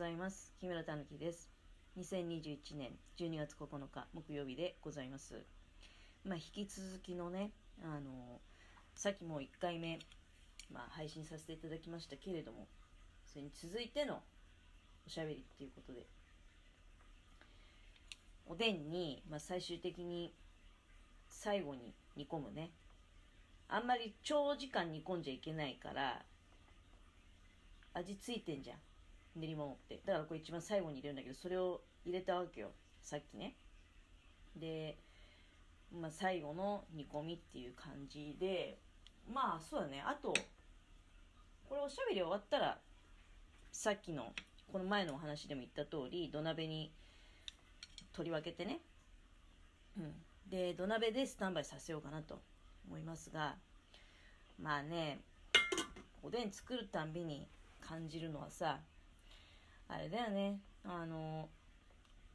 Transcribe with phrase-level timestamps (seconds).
[0.00, 0.50] ざいます。
[0.58, 1.50] 木村たぬきです。
[1.98, 5.44] 2021年12月9日木曜日でございます。
[6.24, 7.50] まあ引き続きのね
[7.82, 8.40] あの
[8.94, 9.98] さっきも1回目、
[10.72, 12.66] まあ、配信させていただきましたけれども
[13.26, 14.22] それに続いての
[15.06, 16.06] おしゃべりっていうことで
[18.46, 20.32] おでんに、まあ、最終的に
[21.28, 22.70] 最後に煮込むね。
[23.68, 26.22] あんまり長時間煮込んじゃいけないから
[27.92, 28.78] 味ついてんじゃん。
[29.36, 30.02] 練り物って。
[30.04, 32.72] だからこれ一番最後に入れるんだけどそれを入れたわけよ。
[33.02, 33.56] さっきね。
[34.56, 34.98] で、
[35.92, 38.78] まあ、最後の煮込みっていう感じで
[39.32, 40.02] まあそうだね。
[40.06, 40.34] あと
[41.68, 42.78] これおしゃべり終わったら
[43.72, 44.32] さっきの
[44.72, 46.92] この前のお話でも言った通り土鍋に
[48.12, 48.80] 取り分けてね、
[49.96, 50.12] うん、
[50.50, 52.40] で土鍋でスタンバイさせようかなと
[52.88, 53.56] 思いますが
[54.60, 55.20] まあね
[56.22, 57.48] おでん作るたんびに
[57.80, 58.80] 感じるのはさ
[59.92, 60.60] あれだよね。
[60.84, 61.48] あの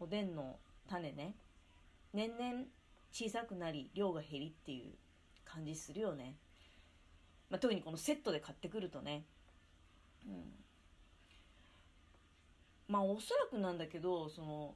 [0.00, 1.34] おでんの種ね。
[2.12, 2.64] 年々
[3.12, 4.92] 小さくなり量が減りっていう
[5.44, 6.36] 感じするよね、
[7.50, 9.24] まあ、特にこのセットで買ってくるとね。
[10.26, 10.54] うん。
[12.88, 14.74] まあおそらくなんだけどその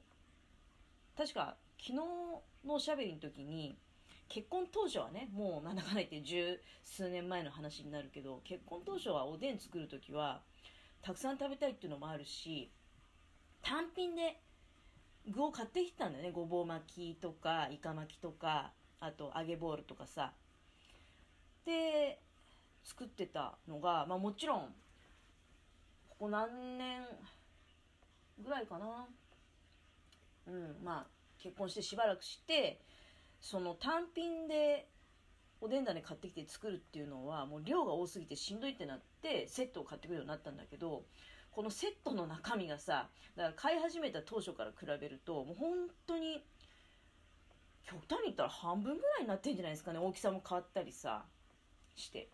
[1.15, 1.95] 確か昨日
[2.65, 3.77] のおしゃべりの時に
[4.29, 10.41] 結婚当初はねもうなんだかんだ言って十数年前の話になるけど結婚当初はおでん作る時は
[11.01, 12.71] たくさん食べたいっていうのもあるし
[13.61, 14.41] 単品で
[15.29, 16.31] 具を買ってきたんだよね。
[16.31, 20.33] ごぼう巻きとかイカ巻きとかあと揚げボールとかさ。
[21.65, 22.21] で
[22.85, 24.73] 作ってたのが、まあ、もちろん
[26.07, 27.01] ここ何年
[28.41, 29.05] ぐらいかな。
[30.47, 32.79] うんまあ結婚してしばらくして
[33.41, 34.87] その単品で
[35.59, 41.03] おでん種買ってきて作るっていうのはもう量が多すぎてしんどいってなってセットを買ってくるようになったんだけど
[41.51, 46.43] このセットの中身がさだから買い始めた当初から比べるともう本当に
[47.83, 51.25] 極端に言ったら半分ぐらいになってんじゃないですかね大きさも変わったりさ
[51.95, 52.29] して。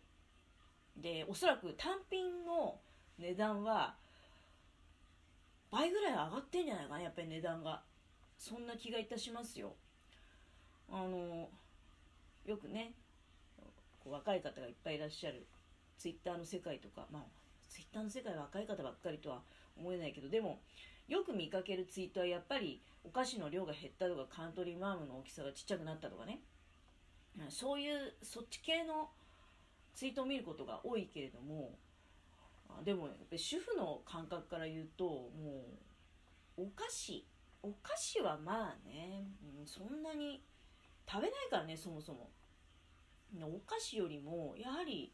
[0.96, 2.80] でおそらく単品の
[3.18, 3.96] 値段は
[5.72, 7.82] 倍ぐらい上がってんじゃないかなやっぱり値段が。
[8.38, 9.74] そんな気がいたしますよ。
[10.92, 11.50] あの
[12.46, 12.94] よくね
[14.10, 15.46] 若い方がいっぱいいらっしゃる。
[15.98, 17.24] ツイッターの世界とか、まあ、
[17.70, 19.42] ツイッターの世界は若い方ばっかりとは
[19.78, 20.30] 思えないけど。
[20.30, 20.60] でも
[21.08, 26.40] よく見かけるツイートはやっぱりお菓子の量が減ったとかカントリーマームの大きさがちっちゃくなったとかね。
[27.50, 29.10] そういうそっち系の
[29.96, 31.72] ツイートを見ることが多いけれども
[32.84, 35.30] でもやっぱり主婦の感覚から言うとも
[36.58, 37.26] うお菓子
[37.62, 39.26] お菓子はまあね、
[39.60, 40.44] うん、そんなに
[41.10, 42.30] 食べないからねそもそも。
[43.42, 45.12] お菓子よりもやはり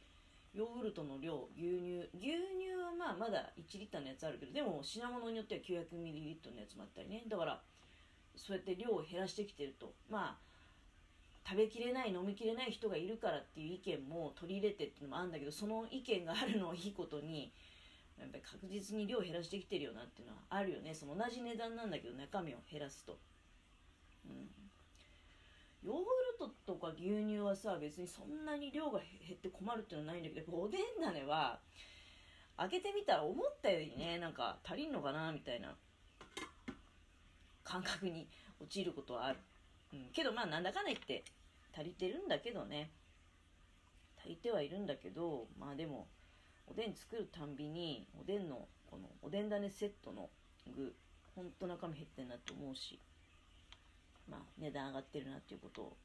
[0.54, 2.10] ヨーグルトの量牛乳。
[2.14, 7.24] 牛乳はまあまだ1リッターのやつあるけどでも品物によっては 900ml のやつもあったりね。
[7.28, 7.62] だから
[8.36, 9.94] そうやって量を減らしてきてると。
[10.10, 10.50] まあ
[11.48, 17.52] 食べきれない飲みきれない人がいるからっていう意見も取り入れてっていうのもあるんだけどその意見があるのをいいことに
[18.20, 20.94] やっぱり確実に量を減らしてきてるよなっていうのはあるよね。
[20.94, 23.18] その同じ値段なんだけど中身を減らすと、
[24.26, 24.50] うん、
[26.70, 31.60] とか牛乳はさ別にそんなに量が減って困るっていうのはないんだけどおでん種は
[32.58, 35.74] 開けてみたら思ったよりねなんか足りんのかなみたいな
[37.64, 38.28] 感覚に
[38.62, 39.40] 陥ることはある、
[39.94, 41.24] うん、けどまあなんだかんだ言って
[41.76, 42.92] 足りてるんだけどね。
[44.20, 46.08] 足りてはいるんだけどまあでも
[46.68, 50.30] おでん作るたんびにおでんのこのおでん種セットの
[50.76, 50.94] 具
[51.36, 53.00] ほんと中身減ってんなって思うし
[54.30, 55.98] まあ、値段上がってるなっていうことを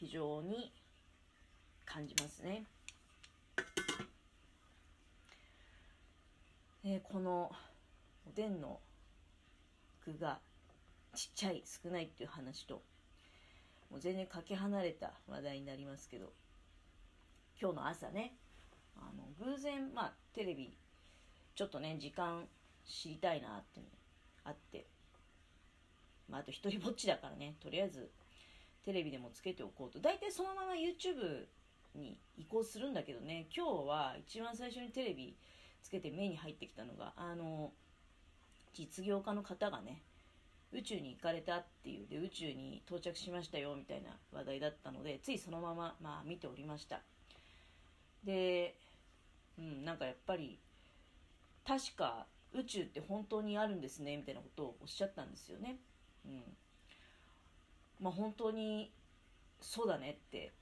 [0.00, 0.72] 非常に
[1.84, 2.64] 感じますね。
[6.82, 7.52] えこの
[8.26, 8.80] おでんの
[10.06, 10.38] 具が
[11.14, 12.80] ちっちゃい少ないっていう話と
[13.90, 16.32] もう全然かけ離れた話題になりますけど
[17.60, 18.32] 今日の朝ね
[18.96, 20.74] あの偶然まあテレビ
[21.54, 22.48] ちょっとね時間
[22.86, 23.82] 知りたいなって
[24.44, 24.86] あって
[26.30, 28.08] まあ、あと一人ぼっちだからね、とりあえず
[28.84, 30.00] テレビでもつけておこうと。
[30.00, 31.46] 大体そのまま YouTube
[31.94, 35.36] に移行するんだけどね、今日は一番最初にテレビ
[35.82, 37.72] つけて目に入ってきたのが、あの、
[38.72, 40.02] 実業家の方がね、
[40.72, 47.00] 宇宙に行かれたっていうで宇宙に到着しましたよみたいな話題だったのでついそのまま、まあ、見ておりました。
[48.24, 48.76] で、
[49.58, 50.58] うん、なんかやっぱり
[51.66, 55.76] 確か宇宙って本当にあるんですねみたいなことをおっしゃったんですよね。
[56.24, 56.42] うん、
[58.00, 58.90] まあ本当に
[59.60, 60.52] そうだねって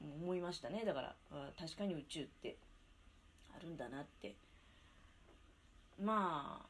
[0.00, 0.84] 思いましたね。
[0.84, 1.16] だから
[1.58, 2.56] 確かに宇宙って
[3.54, 4.36] あるんだなって。
[6.00, 6.66] まあ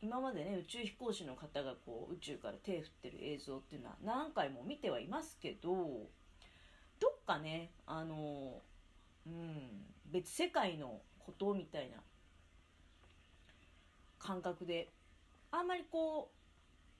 [0.00, 5.70] 今までね宇宙飛行士の方がこう宇宙から手振ってる映像っていうのは何回も見てはいますけど
[6.98, 8.60] どっかねあの
[9.26, 11.98] うん別世界のことみたいな
[14.18, 14.90] 感覚で
[15.52, 16.41] あんまりこう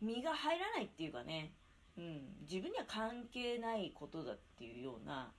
[0.02, 1.52] 身が入らないっていうかね、
[1.96, 5.30] うん、自分には関係ないことだっていうような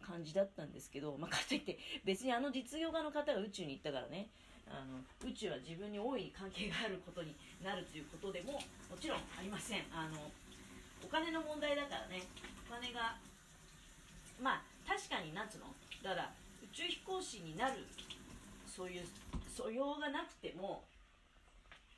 [0.00, 4.30] 感じだったんですけど、まあ、かといって別にあの実業家の方が宇宙に行ったからね。
[4.66, 4.96] あの
[5.28, 8.60] 宇宙は自分に大いに関係があることになるということでもも
[8.98, 9.84] ちろんありません。
[9.92, 10.16] あの
[11.04, 12.22] お金の問題だからね。
[12.66, 13.18] お金が
[14.40, 15.66] まあ確かになつの？
[16.02, 16.32] だから
[16.62, 17.84] 宇宙飛行士になる
[18.66, 19.02] そういう
[19.54, 20.84] 素養がなくても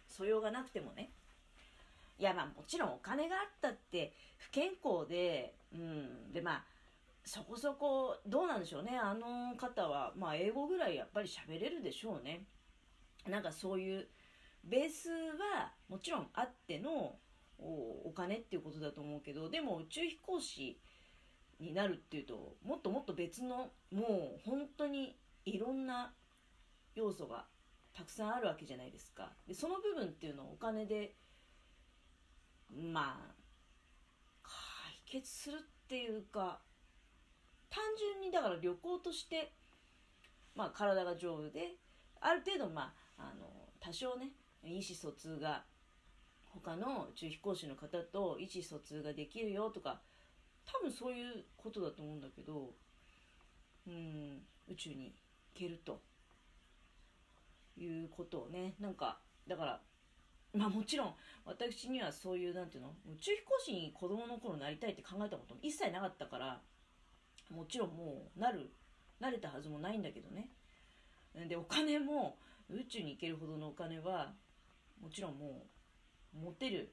[0.08, 1.10] 素養がなくてもね
[2.18, 6.32] いやまあもちろんお金があったって不健康でうん。
[6.32, 6.64] でまあ
[7.24, 8.96] そこそこどうなんでしょうね。
[8.96, 12.46] あの方はまあ英語ぐらいやっぱり喋れるでしょうね。
[13.26, 14.08] なんかそういう
[14.64, 17.18] ベースはもちろんあっての
[17.58, 20.80] お金っていうことだと思うけどでも宇宙飛行士
[21.58, 26.14] になるっていうともっともっと別のもう本当にいろんな
[26.94, 27.46] 要素が
[27.94, 29.32] たくさんあるわけじゃないですか。
[29.48, 31.14] でその部分っていうのをお金で
[32.70, 33.34] まあ
[34.42, 36.60] 解決するっていうか
[37.70, 39.52] 単純にだから旅行として
[40.54, 41.76] まあ体が丈夫で
[42.20, 43.46] ある程度まああの
[43.80, 44.30] 多少ね
[44.62, 45.64] 意思疎通が
[46.62, 50.00] 他の宇宙飛行士の方と意思疎通ができるよとか
[50.64, 52.70] 多分そういうことだと思うんだけど
[53.86, 55.14] うん宇宙に
[55.54, 56.00] 行けると
[57.78, 59.80] いうことをねなんかだから
[60.56, 61.14] まあもちろん
[61.44, 66.60] 私にはそういうなんていうの宇宙飛行士に子供の頃なりたいって考えたことも一切なかったから
[67.50, 68.72] もちろんもうなる
[69.20, 70.50] 慣れたはずもないんだけどね。
[71.48, 72.38] でお金も
[72.68, 74.34] 宇宙に行けるほどのお金は
[75.00, 75.66] もちろんも
[76.34, 76.92] う持てる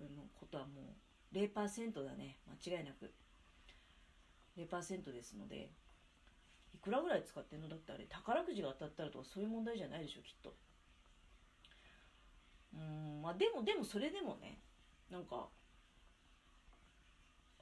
[0.00, 0.06] の
[0.38, 0.96] ことはも
[1.32, 2.38] う0%だね。
[2.64, 3.12] 間違いなく。
[4.56, 5.70] 0%ですので
[6.74, 7.68] いくらぐらい使ってんの？
[7.68, 10.54] だってあれ宝くじが当たったらとかそういう問題じゃないでしょきっと。
[12.74, 14.58] うんまあでもでもそれでもね
[15.10, 15.48] なんか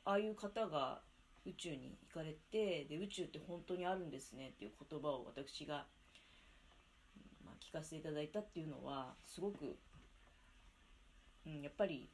[0.04, 1.02] ああいう方が
[1.46, 5.86] 宇宙に行かれてで宇宙って本当にあるんですねっていう言葉を私が
[7.44, 9.76] まあ聞かせていただいたっていうのはすごく、
[11.46, 12.10] うん、やっぱり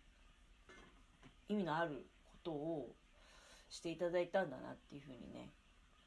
[1.48, 2.94] 意味のあることを
[3.68, 5.50] していただいたんだなっていうふうにね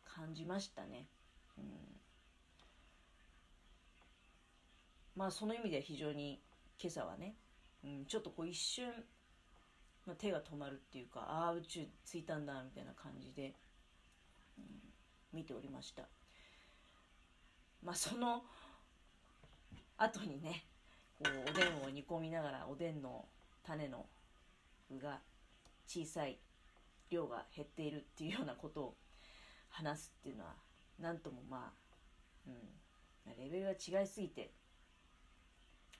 [0.05, 1.07] 感じましたね。
[1.57, 1.65] うん、
[5.15, 6.41] まあその意味では非常に
[6.81, 7.35] 今朝はね、
[7.83, 8.85] うん、ちょっとこう一瞬、
[10.05, 13.53] まあ、手が止まるっていうかああ宇宙着いたんだみたいな感じで、
[14.57, 14.63] うん、
[15.33, 16.03] 見ておりました。
[17.83, 18.43] まあその
[19.97, 20.63] 後にね
[21.17, 23.25] こうおでんを煮込みながらおでんの
[23.65, 24.05] 種の
[24.89, 25.19] 具が
[25.85, 26.39] 小さい
[27.09, 28.95] 量が減っているっていうようなことを
[29.69, 30.53] 話すっていうのは
[30.99, 31.73] 何ともま
[32.47, 34.51] あ、うん、レベルが違いすぎて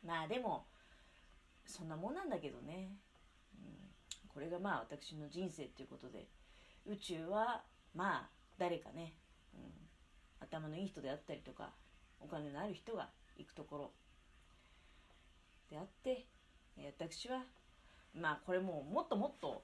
[0.06, 0.66] まあでも
[1.66, 2.96] そんなもんなんだけどね、
[3.54, 6.28] うん、これがまあ私の人生っていうことで
[6.86, 7.64] 宇宙は
[7.94, 9.14] まあ誰かね、
[9.54, 9.62] うん、
[10.40, 11.72] 頭のいい人であったりとか
[12.20, 13.92] お金のある人が行くところ。
[15.70, 16.26] であって
[16.98, 17.44] 私は
[18.14, 19.64] まあこれももっともっと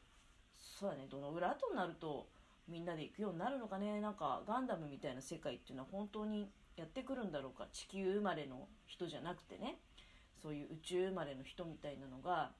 [0.58, 1.08] そうだね。
[1.10, 2.28] どのぐらい後になると
[2.68, 4.00] みんなで行くようになるのかね。
[4.02, 7.68] なんかガンダムみたいな世界っていうのは本当にやってくるんだろうか。
[7.72, 9.80] 地球生まれの人じゃなくてね。
[10.46, 12.52] そういう宇宙生まれの人みたいなのが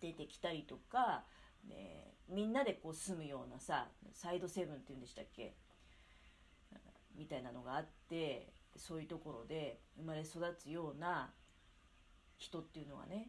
[0.00, 1.22] 出てきたりとか、
[1.68, 5.54] ね、みんなでこう住むようなさサイドセブンっていうんでしたっけ？
[7.16, 11.30] みたいなのがあってそういうところで生まれ育つような
[12.36, 13.28] 人っていうのがね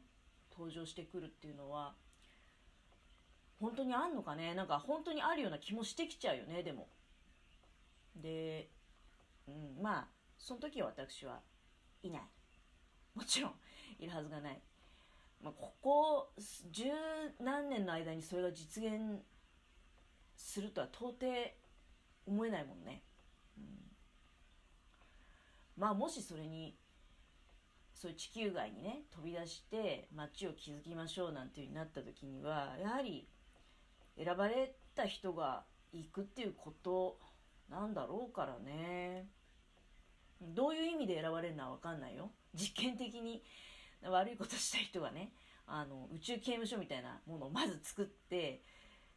[0.51, 1.93] 登場してくるっていうのは
[3.59, 4.55] 本当にあんのかね？
[4.55, 6.87] なんか本当にあるような気もしてきちゃうよねでも。
[8.15, 8.69] で、
[9.47, 10.07] うん、まあ
[10.39, 11.39] その時は私は
[12.01, 12.21] いない。
[13.23, 13.51] もちろん
[13.99, 14.61] いるはずがない、
[15.41, 16.33] まあ、ここ
[16.69, 16.83] 十
[17.39, 19.21] 何年の間にそれが実現
[20.35, 21.25] するとは到底
[22.25, 23.01] 思えないもんね。
[23.57, 23.63] うん。
[25.77, 26.75] まあもしそれに
[27.93, 33.29] そういう地球外にね飛び出して街を築きましょうなんていうになった時にはやはり
[34.17, 35.63] 選ばれた人が
[35.93, 37.17] 行くっていうこと
[37.69, 39.27] なんだろうからね。
[40.53, 42.31] どういう意味で選ばれるのは分かんないよ。
[42.53, 43.43] 実験的に
[44.03, 45.31] 悪いことした人がね
[45.65, 48.61] あの宇宙刑務所みたいなものをまず作って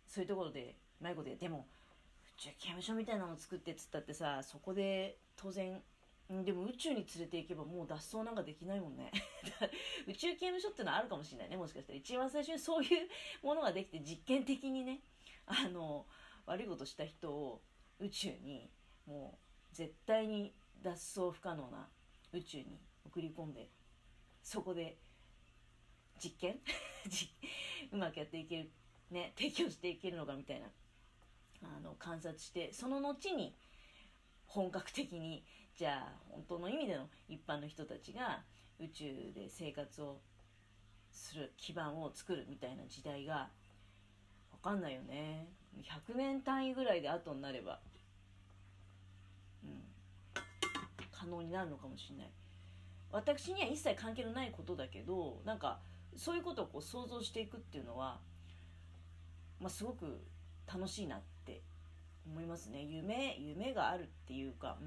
[0.06, 1.66] そういうところでうまいことででも
[2.38, 5.80] 宇宙刑務所みたいなのを作ってっつったってさそこで当然
[6.44, 9.12] でも宇宙に連れて行けばもう脱走なんかできないもんね。
[10.08, 11.98] 宇宙刑務所ってのはあるかもしれないねもしかしたら。
[11.98, 13.08] 一番最初にそういう
[13.42, 15.00] ものができて実験的にね
[15.46, 16.04] あの
[16.46, 17.62] 悪いことした人を
[18.00, 18.68] 宇宙に
[19.06, 19.38] も
[19.72, 20.52] う絶対に
[20.82, 21.88] 脱走不可能な
[22.32, 23.68] 宇宙に送り込んで
[24.42, 24.96] そこで
[26.18, 26.58] 実験？
[27.92, 28.70] うまくやっていける
[29.10, 30.70] ね提供していけるのかみたいな。
[31.62, 33.54] あの観察してその後に
[34.46, 38.42] 本格的にじゃあ本当の意味での一般の人たちが
[38.78, 40.20] 宇宙で生活を
[41.10, 43.50] する基盤を作るみたいな時代が
[44.52, 45.48] 分かんないよね。
[46.08, 47.80] 100年単位ぐらいで後になれば
[49.62, 49.82] うん
[51.26, 52.30] 可能になるのかもしれない。
[53.10, 55.78] 私には一切関係のないことだけどなんか
[56.16, 58.18] そういうことをこう想像していくっていうのは、
[59.60, 60.20] まあ、すごく
[60.72, 61.62] 楽しいなって
[62.26, 62.82] 思いますね。
[62.82, 64.84] 夢夢があるっていうかう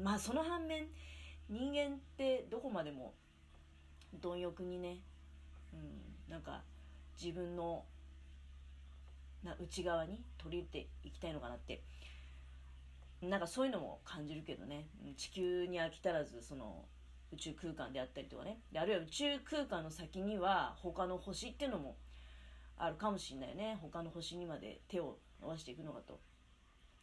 [0.00, 0.02] ん。
[0.02, 0.86] まあその反面
[1.48, 3.12] 人間ってどこまでも
[4.20, 4.98] 貪欲にね、
[5.72, 6.62] うん、なんか
[7.20, 7.84] 自分の
[9.44, 11.82] な内側に取り入れていきたいのかなって
[13.28, 14.88] なんかそういうのも感じるけどね。
[15.16, 16.84] 地球に飽き足らずその
[17.32, 18.60] 宇宙空間であったりとかね。
[18.72, 21.96] であるいは宇宙空間の先には他の星っていうのも
[22.76, 23.78] あるかもしんないよね。
[23.80, 26.20] 他の星にまで手を伸ばしていくのかと。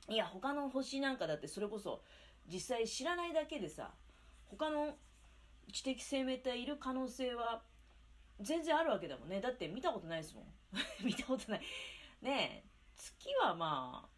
[0.09, 2.03] いや他の星なんかだってそれこそ
[2.51, 3.91] 実際知らないだけでさ
[4.47, 4.95] 他の
[5.71, 7.61] 知的生命体いる可能性は
[8.41, 9.39] 全然あるわけだもんね。
[9.39, 10.45] だって見たことないですもん。
[11.05, 11.61] 見たことない。
[12.21, 14.09] ねえ月はま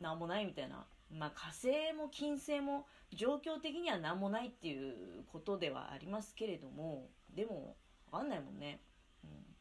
[0.00, 0.86] あなんもないみたいな。
[1.10, 7.76] まあ火星も金星も状況的には何もないっていうことではありますけれどもでも
[8.10, 8.80] 分かんないもんね、
[9.24, 9.57] うん。